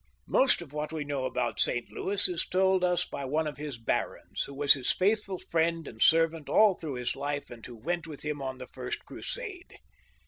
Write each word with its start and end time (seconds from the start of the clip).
Most 0.25 0.63
of 0.63 0.73
what 0.73 0.91
we 0.91 1.03
know 1.03 1.25
about 1.25 1.59
St. 1.59 1.91
Louis 1.91 2.27
is 2.27 2.47
told 2.47 2.83
us 2.83 3.05
by 3.05 3.23
one 3.23 3.45
of 3.45 3.57
his 3.57 3.77
barons, 3.77 4.41
who 4.47 4.55
was 4.55 4.73
his 4.73 4.91
faithful 4.91 5.37
friend 5.37 5.87
and 5.87 6.01
servjmt 6.01 6.49
all 6.49 6.73
through 6.73 6.95
his 6.95 7.15
life, 7.15 7.51
and 7.51 7.63
who 7.63 7.75
went 7.77 8.07
with 8.07 8.25
him 8.25 8.41
on 8.41 8.57
the 8.57 8.65
first 8.65 9.05
Crusade. 9.05 9.77